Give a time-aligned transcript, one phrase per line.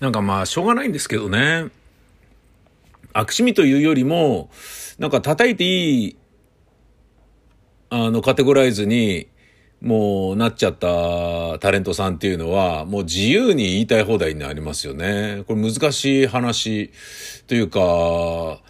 [0.00, 1.70] なんかまあ、しょうがないんですけどね。
[3.12, 4.50] 悪趣味というよりも、
[4.98, 6.16] なんか叩いていい、
[7.90, 9.28] あの、カテゴライズに、
[9.80, 15.44] もうなっちゃったタレントさんっていうのは、もう自由に言いたい放題になりますよね。
[15.46, 16.90] これ難しい話
[17.46, 18.60] というか、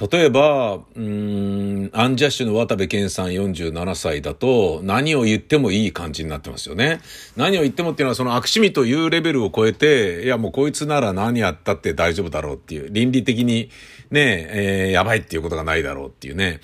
[0.00, 7.00] 例えば、うん、アンジャッシュの渡部健さん47歳だと、何を言ってもいい感じになってますよね。
[7.36, 13.70] 何を言ってもっていうのは、その悪趣味というレベルを超えて、いやもうこいつなら何やったって大丈夫だろうっていう、倫理的に
[14.12, 16.60] ね、えー、やばいっていうことがないだろうっていうね。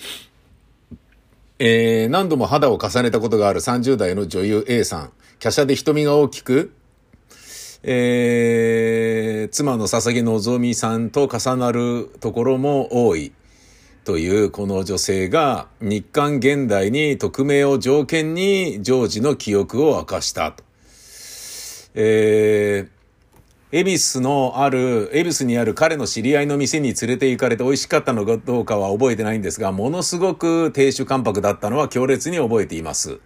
[1.58, 5.12] えー、何度も肌を重ねたことがある30代の女優 A さん。
[5.42, 6.72] 華奢で瞳が大きく、
[7.86, 13.32] えー、妻の佐々木希さんと重なるところも多い
[14.04, 20.64] というこの女性が日韓現代に匿名を条件にジョージの記憶を明かしたと。
[21.94, 33.20] えー、恵比寿のある、恵比寿にある彼の知り合いの店に連れて行かれて美味しかったのかどうかは覚えてないんですが、ものすごく亭主関白だったのは強烈に覚えています。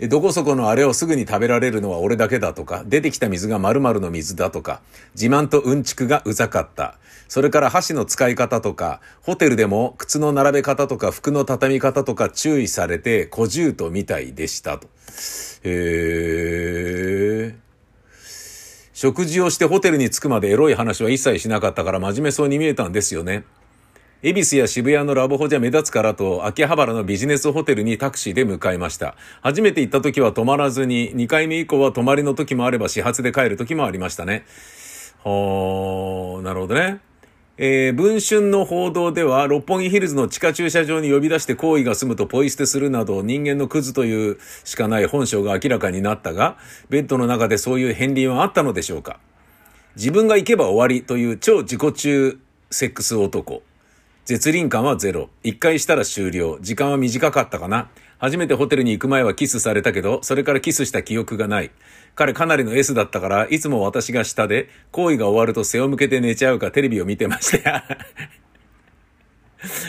[0.00, 4.82] どこそこのあれをすぐに食べられるのは俺だけだとか、出てきた水が〇〇の水だとか、
[5.14, 6.98] 自慢とうんちくがうざかった。
[7.28, 14.86] それから箸の使い方とか、ホテルでも靴の並べ方とか服の畳み方とか注意されて小獣とみたいでしたと。
[15.64, 17.66] へー。
[18.92, 23.44] 食事をしてホテルに着くまでエロい話は一切しなかったから真面目そうに見えたんですよね。
[24.26, 29.14] 恵比寿や渋谷のラブホじゃ目立つからと、秋葉原のビジネスホテルにタクシーで向かいました。
[29.40, 34.44] 初めて行った時は泊まらずに、2回目以降は泊まりの時もあれば始発で帰る時もありましたね。
[35.18, 36.98] ほー、なるほどね。
[37.56, 46.58] えー、文春の報道では、六本木ヒルズの地下駐車場に呼び出して行為が済むとポイ捨てするなど、人間のクズというしかない本性が明らかになったが、
[46.88, 49.20] ベッドの中でそういう片鱗はあったのでしょうか
[49.94, 52.40] 自分が行けば終わりという超自己中
[52.72, 53.62] セックス男。
[54.26, 55.30] 絶倫感はゼロ。
[55.44, 56.58] 一回したら終了。
[56.60, 57.90] 時間は短かったかな。
[58.18, 61.70] 初めてホテルに行く前はキスされたけど、それからキスした記憶がない。
[62.16, 67.82] 彼かなりの S だったから、いつも私が下で、行為が終わると背を向けて寝ちゃうかテレビを見てましたよ。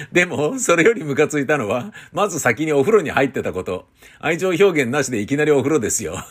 [0.13, 3.87] でも、それよりムカついたのは、まず先にお風呂に入ってたこと。
[4.19, 6.23] 愛情表現なしでいきなりお風呂ですよ。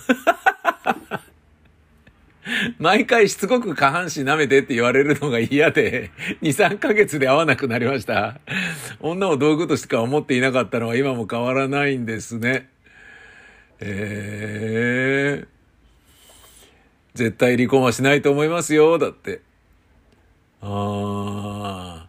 [2.78, 6.10] 毎回しつこく下半身舐めてって言われるのが嫌で、
[6.42, 8.38] 2、3ヶ月で会わなくなりました。
[9.00, 12.68] 女を道具としか思っていなかったのは今も変わらないんですね。
[13.80, 15.46] えー、
[17.14, 19.40] 絶対離婚はしないと思いますよ、だって。
[20.62, 22.06] あ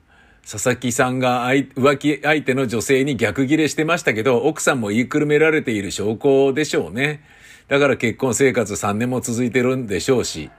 [0.50, 7.22] 佐々木さんが浮気相手の女性に逆ギレしてましたけど、奥さんも言いくるめられている証拠でしょうね。
[7.68, 10.50] だから結婚生活3年も続いてるんでしょうし。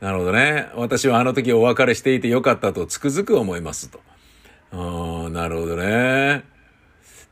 [0.00, 0.68] なるほどね。
[0.74, 4.00] 私はあの時お別れしていてよかったとつくづく思いますと。
[4.72, 6.44] うん、なるほどね。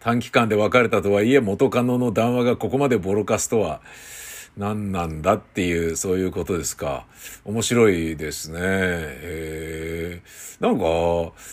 [0.00, 3.82] 短期間で別れたとはいえ元カノの談話がここまでボロカスとは
[4.56, 7.06] 何なんだっていう、そういうことですか。
[7.44, 8.59] 面白いですね。
[8.62, 10.22] へ
[10.61, 10.84] なんか、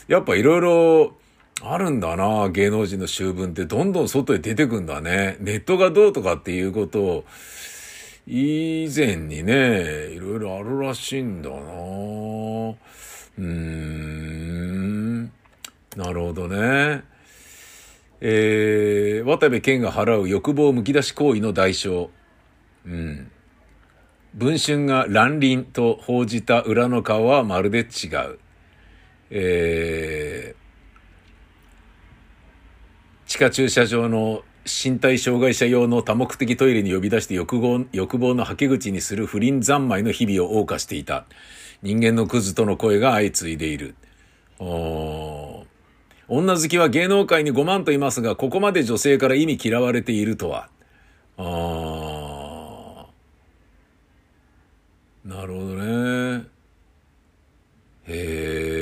[0.08, 1.19] やっぱいろいろ
[1.62, 5.38] あるんだな、芸能人の習文ってどんどん外へ出てくんだね。
[5.40, 7.25] ネットがどうとかっていうことを、
[8.28, 15.24] 以前にね、いろいろあるらしいんだなうーん。
[15.96, 17.03] なるほどね。
[18.22, 22.09] えー、渡部健が払う欲望むき出し行為の代償。
[22.86, 23.31] うん。
[24.36, 28.40] 文春が乱倫と報じた裏の顔はまるで違う。
[29.31, 30.69] えー、
[33.29, 41.25] 地下駐車場の身体障害者用の多目的トイレに呼び出して欲望欲望のはけ口にする不倫三昧の日々を謳歌していた。
[41.84, 43.94] 人間のクズとの声が相次いでいる。
[46.28, 50.67] 女好きは芸能界に5万といますが、ここまで女性から意味嫌われているとは。
[55.23, 56.47] なるほどね。
[58.08, 58.79] へえ。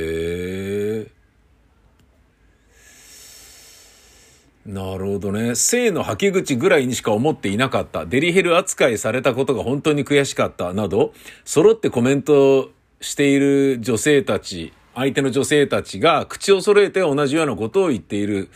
[4.67, 5.55] なるほどね。
[5.55, 8.05] 性の吐き口ぐらいにしか思っていなかった。
[8.05, 10.73] デリヘル扱いされたことが本当に悔しかった。
[10.73, 11.13] など、
[11.45, 12.69] 揃ってコメント
[12.99, 18.49] している女性たち、相手の女性たちが口を揃えて同じようなことを言っている。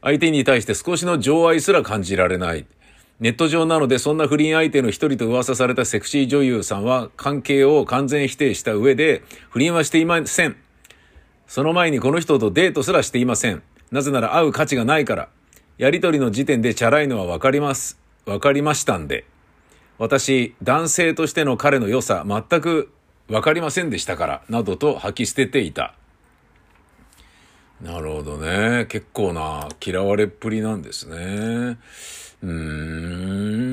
[0.00, 2.64] 相手に対して少しの情愛すら感じられない。
[3.20, 10.56] ネット上なのでそんな不倫相手の一人と噂されたセクシー女優さんは関係を完全否定した上で不倫はしていません。
[11.46, 13.62] その前にこの人とデートすらしていません。
[13.90, 15.28] なぜなら会う価値がないから。
[15.78, 17.98] やりとりの時点でチャラいのはわかります。
[18.26, 19.24] わかりましたんで。
[19.98, 22.90] 私、男性としての彼の良さ、全く
[23.28, 25.94] わかりませんでしたから、などと吐き捨てていた。
[27.80, 28.86] なるほどね。
[28.88, 31.16] 結構な嫌われっぷりなんですね。
[32.42, 33.67] うーん。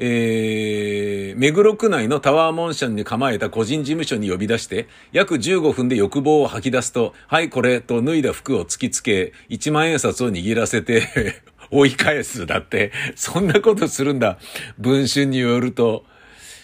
[0.00, 12.46] えー、目黒区内のタワーモンションに構えた個人事務所に呼び出して、約15分で欲望を吐き出すと、はいこれと脱いだ服を突きつけ、1万円札を握らせて 追い返す。
[12.46, 14.38] だって、そんなことするんだ。
[14.78, 16.04] 文春によると、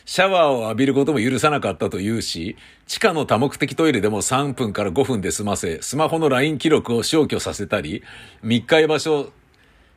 [0.07, 8.03] シャワーを浴びることも許さなかったというし、地下の多目的トイレでも3分から5分で済ませ、スマホの LINE 記録を消去させたり、
[8.43, 9.33] 密会場所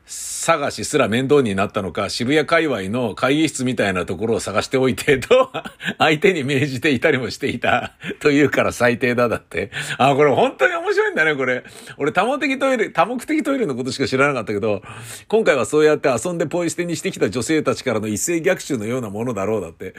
[0.07, 5.51] 探しすら面倒になったのか、渋谷界隈の会議室みたいなところを探しておいて、と、
[6.00, 9.69] 相手に命じていたりもしていた、というから最低だ、だって。
[9.98, 11.63] あ、これ本当に面白いんだね、これ。
[11.98, 14.81] 俺多目的トイレ、多目的トイレのことしか知らなかったけど、
[15.27, 19.94] 今回はそうやって遊んでポイ捨てにしてきた女性たちからの一斉逆襲のようなものだろう、だって。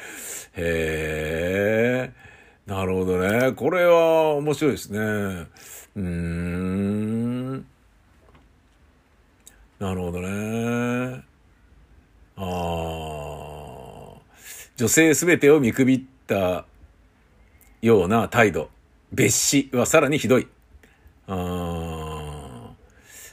[0.56, 2.28] へー。
[2.70, 3.52] なるほどね。
[3.52, 4.98] これは面白いですね。
[5.00, 7.27] うーん。
[9.78, 11.22] なるほどね。
[12.36, 12.42] あ
[14.16, 14.20] あ。
[14.76, 16.64] 女性すべてを見くびった
[17.82, 18.70] ような態度。
[19.12, 20.48] 別紙はさらにひどい。
[21.28, 21.34] あ
[21.94, 21.97] あ。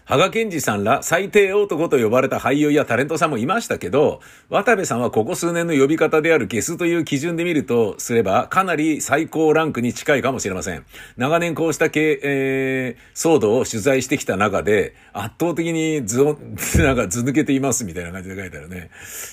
[0.07, 10.85] 羽賀健二さんら最低男と呼ばれた俳優やタレントさんもいましたけど、渡部さんはここ数年の呼び方であるゲスという基準で見るとすれば、かなり最高ランクに近いかもしれません。
[11.17, 16.37] 長年こうした系、えー、騒動を取材してきた中で、圧倒的に図を、
[16.77, 18.91] なんか図抜けていますみたいな感じで書いてあるね。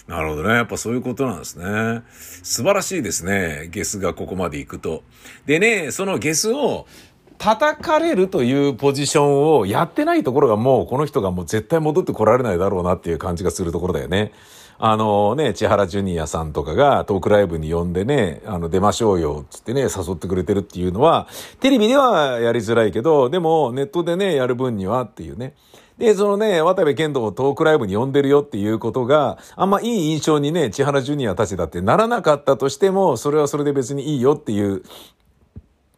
[0.08, 0.54] なるほどね。
[0.54, 2.00] やっぱそういうことなんですね。
[2.42, 3.68] 素晴らしいですね。
[3.70, 5.04] ゲスがここまで行くと。
[5.44, 6.86] でね、そのゲスを、
[7.42, 14.30] 叩かれるというポジションをやってないところがもうこの人がもう絶対戻ってこられないだろうなっていう感じがするところだよね。
[14.78, 21.26] あのね、千原ジュニアさんとかがトークライブに呼んでね、あの出ましょうよっ、つってね、誘ってくれてるっていうのは、
[21.58, 25.54] テレビではやりづらいけど、でもネットでね、やる分にはっていうね。
[25.98, 34.82] で、そのね、渡部健人をトークライブに呼んでるよっていうことが、あんまいい印象にね、千原ジュニアたちだってならなかったとしても、それはそれで別にいいよっていう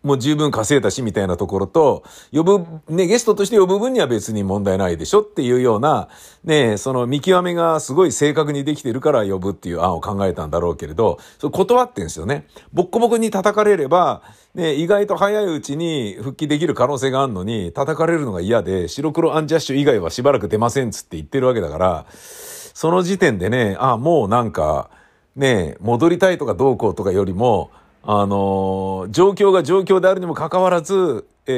[0.04, 6.08] もう十分稼いだしみたいなところと、呼ぶ、ね、ゲストとして呼ぶ分には別に問題ないでしょっていうような、
[6.44, 12.46] ね、その見極めがすごい正確にできてるから呼ぶっていう案を考えたんだろうけれど、そ断ってんですよね。
[12.74, 14.22] ボッコボコに叩かれれば、
[14.54, 24.90] ね、意外と早いうちに復帰できる可能性があるのに、叩かれるのが嫌で、白黒アンジャッシュ以外はしばらく出ませんつって言ってるわけだから、その時点でね、あ、もうなんか、
[25.34, 27.70] ね、戻りたいとかどうこうとかよりも、
[28.06, 31.54] あの、状況が状況であるにもかかわらず、えっ、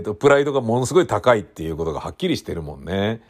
[0.00, 3.20] ー、と、プライドがものすごい高いっていうことがはっきりしてるもんね。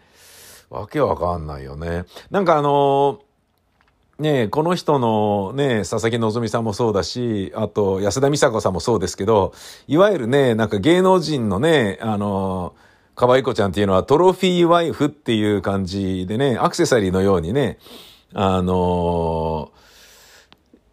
[0.70, 2.04] わけわかんないよね。
[2.30, 3.20] なんかあの
[4.18, 9.52] ねこの人のね、佐々木希さんもそうだし、あと安田美沙子さんもそうですけど、
[9.86, 12.74] いわゆるね、なんか芸能人のね、あの
[13.14, 17.78] 可愛い子ちゃんっていうのはトロフィーワイフっていう感じでね、アクセサリーのようにね、
[18.34, 19.70] あの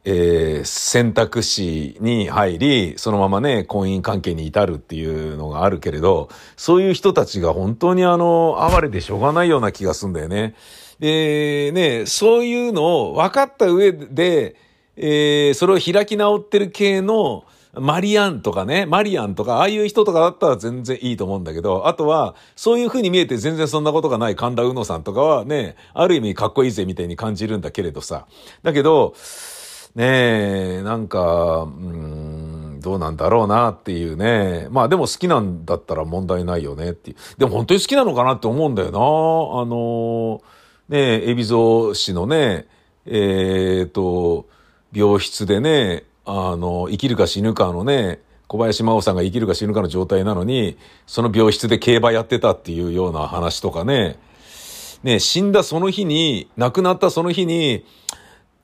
[0.07, 10.53] えー、選択肢に入り、そのままね、婚姻関係に至るっていうのがあるけれど、そういう人たちが本当にあの、哀れでしょうがないような気がするんだよね。
[10.99, 14.55] で、ね、そういうのを分かった上で、
[14.95, 17.43] えー、それを開き直ってる系の、
[17.79, 28.27] マリアンとかね、マリアンとか、ああいう人とかだったら全然いいと思うんだけど、あとは、そういう風に見えて全然そんなことがない神田うのさんとかはね、ある意味かっこいいぜみたいに感じるんだけれどさ。
[28.63, 29.13] だけど、
[29.95, 34.67] ねえ、なんか、うん、どうなんだろうなっていうね。
[34.69, 37.17] まあでも好きなんだったら問題ないよねっていう。
[37.37, 38.99] でも本当に好きなのかなって思うんだよな。
[38.99, 39.01] あ
[39.65, 40.41] の、
[40.89, 42.67] ねえ、海老蔵氏のね、
[43.05, 44.47] えっ、ー、と、
[44.91, 54.19] 病室でね、あの、生きるか死ぬかのね、小林真央さんが生きるか死ぬかの状態なのに、その病室で競馬やってたっていうような話とかね、
[55.03, 57.85] ね、死んだその日に、亡くなったその日に、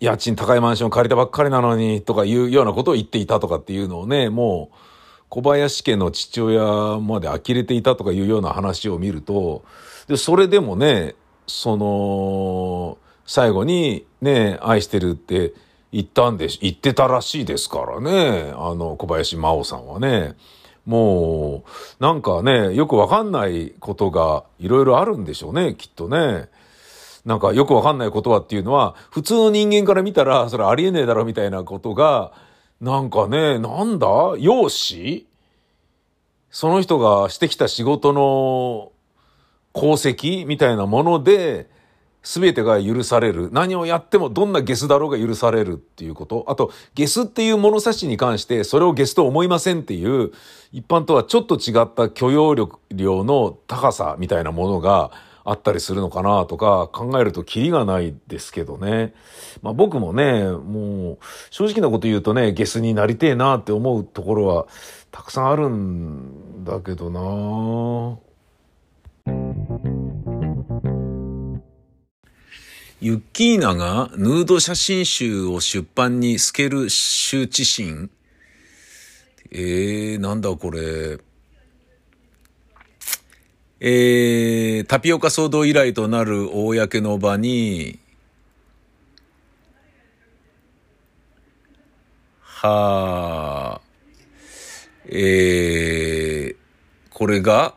[0.01, 4.75] 家賃高いマンション借りたばっかりなのに、とかいうようなことを言っていたとかっていうのをね、もう、
[5.29, 9.63] 小林家の父親まで呆れていたとかいうような話を見ると、
[10.08, 11.13] で、それでもね、
[11.46, 15.53] その、最後にね、愛してるって
[15.91, 20.36] 言ったんで、言ってたらしいですからね、あの、小林真央さんはね。
[20.86, 21.63] も
[22.00, 26.50] う、なんかね、よくわかんないことがいろいろあるんでしょうね、きっとね。
[27.25, 32.31] なんかよくわかんないことはっていうのは、普通の人間から見たら、それありえねえだろみたいなことが、
[32.79, 34.07] なんかね、なんだ？
[34.39, 35.25] 容姿？
[36.49, 38.91] その人がしてきた仕事の
[39.73, 41.69] 功績みたいなもので、
[42.23, 43.49] 全てが許される。
[43.51, 46.45] 何をやってもどんなゲスだろうが許されるっていうこと。
[46.47, 50.31] あと、ゲスっていう物差しに関してそれをゲスと思いませんっていう、
[50.71, 55.11] 一般とはちょっと違った許容力量の高さみたいなものが
[55.43, 59.13] あったりするのかなとか考えるとキリがないですけどね。
[59.62, 61.17] まあ僕もね、もう
[61.50, 64.67] 正直なこと言うとね、ゲスになりてえなって思うところは
[65.12, 68.19] たくさんあるんだけどな
[73.01, 78.12] ユッキーナがヌード写真集を出版に透ける羞恥心？
[79.50, 81.17] えー、なんだこれ。
[83.83, 87.97] えー、タピオカ騒動以来となる公の場に、
[92.39, 93.81] はあ、
[95.07, 96.55] えー、
[97.09, 97.73] これが、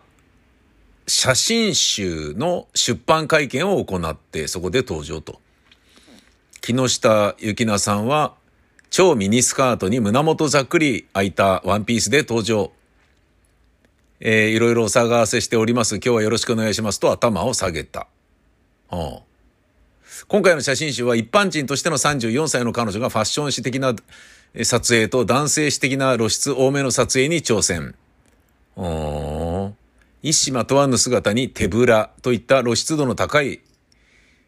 [1.07, 5.41] 写真集の出版会見を行って、そこで登場と。
[6.61, 8.35] 木下ゆきなさんは、
[8.91, 12.73] 超ミニスカートに胸元ざっくり開いたワンピースで登場。
[14.21, 15.97] えー、いろいろお騒がせしております。
[15.97, 18.07] 今日はよろしくお願いしますと頭を下げた。
[18.91, 19.19] うん、
[20.29, 23.95] 今回の写真集は一般人としての34歳の彼女がファッション誌的な
[24.63, 27.95] 撮影と男性誌的な露出多めの撮影に挑戦。
[28.77, 29.75] うん
[30.23, 33.61] 一糸まとわぬ姿に手ぶらといった露出度の高い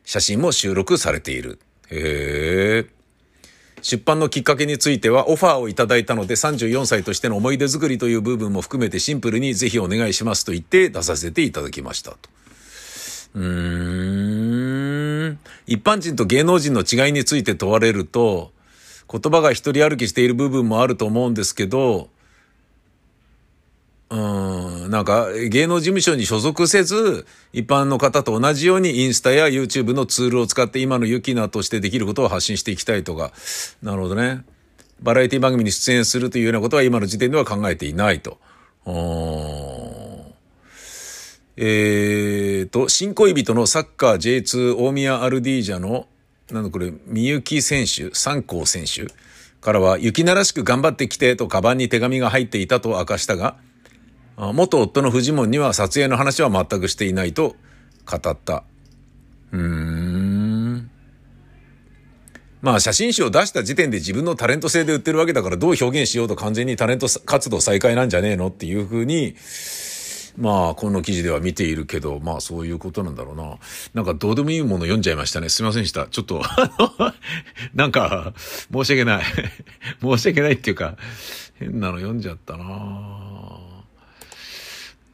[0.04, 1.58] 写真も収録されている。
[1.90, 2.95] へえ。
[3.86, 12.18] 出版のきっかけについてはオファーをいただいたので34歳としての思い出作りという部分も含めてシンプルにぜひお願いしますと言って出させていただきましたと。
[13.36, 15.38] うーん。
[15.68, 18.50] 一般人と芸能人の違いについて問われると
[19.08, 22.08] 言葉が一人歩きしている部分もあると思うんですけど
[24.10, 24.18] うん、
[24.88, 33.32] なんか芸能事務所に所属せず、一般の方と同じようにインスタや YouTube のツールを使って今のユキナとしてできることを発信していきたいとか、
[33.82, 34.44] なるほどね。
[35.00, 38.38] バラエティ番組に出演するというようなことは今の時点では考えていないと。
[41.58, 46.06] えーと、新恋人のサッカー J2 大宮アルディージャの、
[46.50, 49.06] なんだこれ、みゆき選手、三高選手
[49.60, 53.56] からは、雪ならしく頑張ってきてとカバンに手紙が入っていたと明かしたが、
[54.36, 57.56] 元夫のフジモンには撮影の話は全くしていないと
[58.04, 58.64] 語った。
[59.52, 60.90] うーん。
[62.60, 69.36] まあ写真集を出した時点で自分のタレント性で売ってるわけだからどう表現しようと完全にタレント活動再開なんじゃねえのっていうふうに、
[70.36, 73.58] まあこの記事では見ているけど、まあそういうことなんだろうな。
[73.94, 75.48] なんかどうでもいいもの読んじゃいましたね。
[75.48, 76.08] すいませんでした。
[76.08, 76.42] ちょっと
[77.74, 78.34] なんか
[78.72, 79.24] 申し訳ない
[80.02, 80.96] 申し訳ないっていうか、
[81.54, 83.25] 変なの読んじゃったな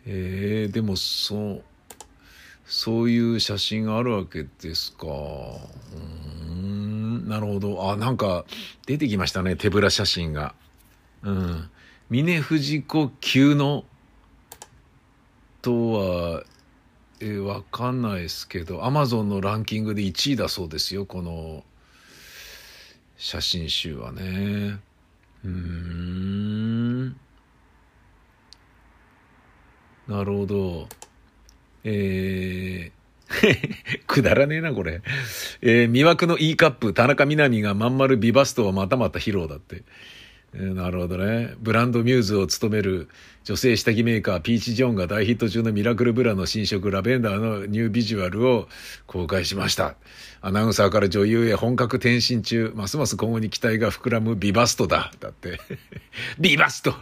[0.07, 1.63] えー、でもそう
[2.65, 5.07] そういう写真があるわけですか。
[5.95, 5.99] う
[6.55, 7.91] んなるほど。
[7.91, 8.45] あなんか
[8.87, 10.55] 出てきましたね手ぶら写真が。
[11.23, 11.71] うん。
[12.11, 13.85] 峰不二子級の
[15.61, 16.45] とは
[17.21, 21.63] えー、わかんないですけどアマゾンのランキングで1位だそうですよこの
[23.17, 24.81] 写真集はね。
[25.45, 27.17] うん。
[30.09, 30.89] なるほど。
[31.85, 32.93] えー、
[34.07, 35.03] くだらねえな、これ。
[35.61, 39.83] えー、魅惑の E カップ、田中みな実がまん丸ビバストをまたまた披露だって。
[40.55, 41.55] えー、なるほどね。
[41.59, 43.09] ブランドミューズを務める
[43.45, 48.69] 女性下着メーカーピーチ・ジョンが大ヒット中のミラクルブラの新色ラベンダーのニュービジュアルを
[49.07, 49.97] 公開しました。
[50.43, 55.13] アナウンサーから女優へ本格転身中、ますます今後に期待が膨らむビバストだ。
[55.21, 55.59] だって。
[56.39, 56.95] ビバスト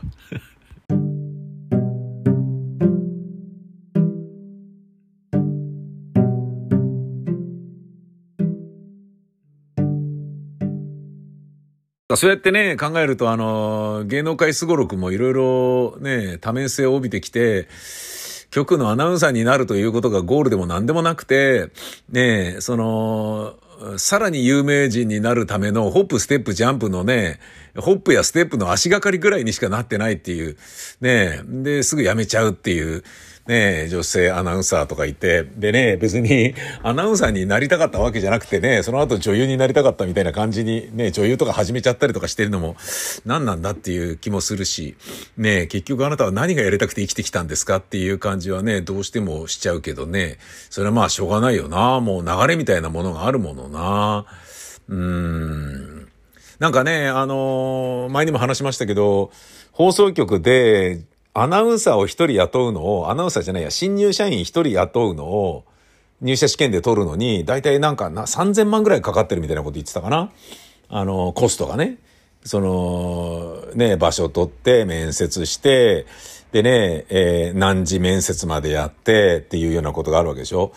[12.17, 17.69] そうやってね、考えると、あの、芸能界すごろくもいろいろね、多面性を帯びてきて、
[18.50, 21.71] 局のアナウンサーになるということがゴールでも何でもなくて、
[22.11, 23.55] ね、その、
[23.97, 27.38] さらに有名人になるためのホップ、ステップ、ジャンプのね、
[27.76, 30.57] ホップやステップの足がかりぐらいにしかなってないっていう、
[31.00, 33.05] ね、で、すぐ辞めちゃうっていう、
[33.47, 42.76] ね、女性アナウンサーとかいて、でね、別に アナウンサーになりたかったわけじゃなくてね、その後女優になりたかったみたいな感じにね、女優とか始めちゃったりとかしてるのも
[43.25, 44.97] 何なんだっていう気もするし、
[45.37, 54.26] ね、結局あなたは何がやりたくて生きてきたんですかっていう感じはね、どうしてもしちゃうけどね、それはまあしょうがないよな、もう流れみたいなものがあるものな。
[54.88, 56.09] うーん。
[56.59, 59.32] なんかね、あのー、前にも話しましたけど、
[59.73, 61.00] 放送局で
[61.42, 65.64] アナウンサーを一人雇うのを、アナウンサーじゃないや、新入社員一人雇うのを、
[66.20, 70.30] 入社試験で取るのに、大体なんかな3000万ぐらいかかってるみたいなこと言ってたかな。
[70.90, 71.97] あの、コストがね。
[72.44, 76.04] その、ね、場所取って面接して、
[76.52, 80.73] でね、えー、何時面接までやってっていうようなことがあるわけでしょ。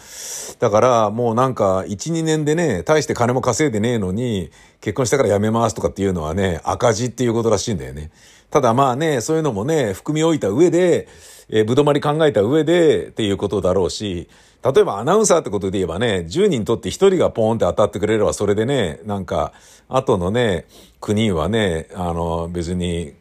[0.60, 4.51] だからもうなんか1、2年でね、大して金も稼いでねえのに、
[4.82, 8.12] 結婚したから辞めますとかっていうのはね、赤字っていうことらしいんだよね。
[8.51, 11.08] ただまあね、そういうのもね、含み置いた上で、
[11.50, 14.30] えー、ぶどまり考えた上でっていうことだろうし、
[14.63, 19.53] 例えばアナウンサーってことで言えばね、10人とって1人がポーンって当たってくれればそれでね、なんか、
[19.89, 20.65] 後のね、
[21.01, 23.13] 9人はね、あの、別に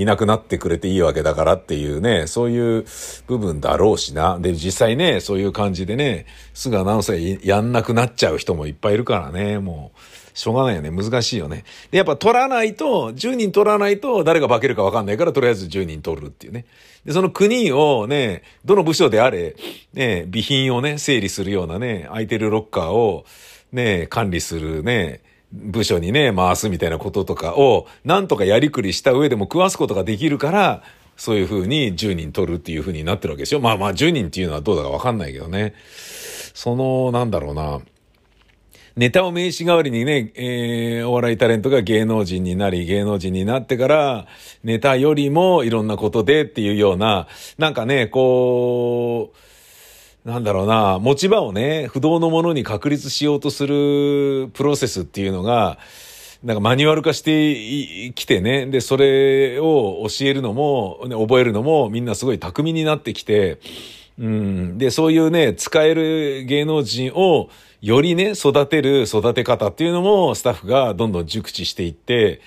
[0.00, 2.84] いなくなってくれていいわけだからっていうね、そういう
[3.26, 4.38] 部分だろうしな。
[4.38, 9.98] で、実際ね、そういう感じでね、すぐアナウンサーやんなくなっちゃう人もいっぱいいるからね、もう。
[10.38, 10.92] しょうがないよね。
[10.92, 11.64] 難しいよね。
[11.90, 16.64] で、やっぱ取らないと、10人取らないと誰が化けるかわかんないから、とりあえず10人取るっていうね。
[17.04, 19.56] で、その国をね、どの部署であれ、
[19.94, 23.24] ね、備品をね、整理するようなね、空いてるロッカーを、
[23.72, 30.82] ね、管理するね、部署にね、回すみたいなこととかを、なんとかやりくりした上でも食わすことができるから、
[31.16, 33.60] そういう風に10人取るっていう風になってるわけですよ。
[33.60, 35.74] まあまあ10人っていうのはどうだかわかんないけどね。
[36.54, 37.80] その、なんだろうな。
[38.96, 44.26] ネタを名刺代わりにね、えー、お笑いタレントが芸能人になり、芸能人になってから、
[44.64, 47.28] ネタよりもいろんなことでっていうような、
[47.58, 49.47] なんかね、こう、
[50.28, 55.78] なんだろうな、持ち場をね、不動のものに確立しようとするプロセスっていうのが、
[56.44, 63.58] なんかマニュアル化してきてね、で、それを教えるのも、ね、覚えるのもみんなすごい巧みになってきて、
[64.18, 67.48] うん、で、そういうね、使える芸能人を
[67.80, 72.42] よりね、育てる育て方っていうのもスタッフがどんどん熟知していって、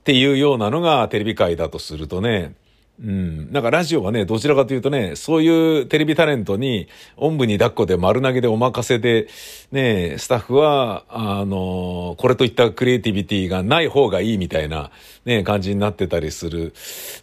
[0.00, 2.54] っていうようなのがテレビ界だとするとね、
[3.00, 3.52] うん。
[3.52, 9.28] なんかラジオはね、どちらかというとね、そういうテレビタレントに、おんぶに抱っこで丸投げでお任せで、
[9.72, 14.90] ね、スタッフは、あの、これといったクリエイティビティがない方がいいみたいな、
[15.24, 16.72] ね、感じになってたりする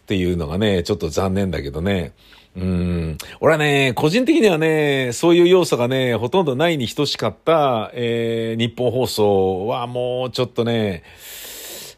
[0.06, 2.12] ていうのがね、ちょっと残念だけどね。
[2.56, 3.18] うん。
[3.40, 11.04] 俺はね、個人的にはね、そういう要素がね、ほとんどないに等しかった、えー、日本放送はもうちょっとね、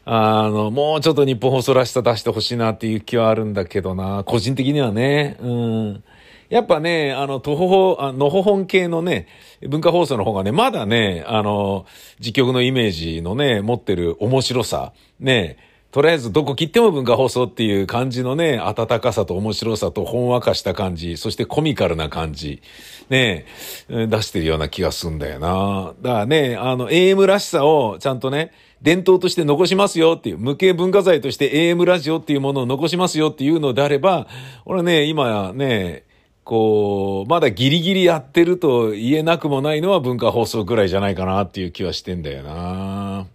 [0.05, 6.03] あの、もうちょっと日本放送らしさ出してほしいなっていう気はあるんだけどな、個人的にはね、うん。
[6.49, 9.27] やっぱね、あの、徒歩、あのほほん系のね、
[9.67, 11.85] 文化放送の方がね、まだね、あの、
[12.19, 15.57] 実局のイメージのね、持ってる面白さ、ね、
[15.93, 22.63] とりあえずどこ切っても文化放送っていう感じのね、温かさと面白さとほんわかした感じ、そしてコミカルな感じ、
[23.11, 23.45] ね、
[23.87, 25.93] 出してるような気がすんだよな。
[26.01, 34.25] だからね、あの、AM らしさをちゃんとね、伝統として残しますよっていう、無形文化財として AM ラジオっていうものを残しますよっていうのであれば、
[34.65, 36.05] 俺ね、今ね、
[36.43, 43.27] こう、まだギリギリやってると言えなくもないのは文化放送ぐらいじゃないかなっていう気はしてんだよな。